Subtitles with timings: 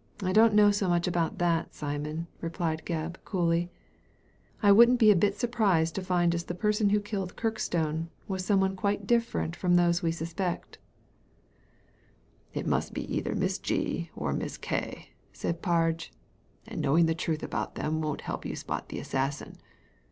[0.24, 3.70] "I don't know so much about that, Simon," replied Gebb, coolly."
[4.64, 8.44] I wouldn't be a bit surprised to find as the person who killed Kirkstone was
[8.44, 10.78] some one quite different from those we suspect"
[12.48, 14.10] Digitized by Google THE UNEXPECTED OCCURS 199 ''It must be either Miss G.
[14.16, 16.10] or Miss K./' said PargCy
[16.66, 19.56] ''and knowing the truth about them won't help you to spot the assassin.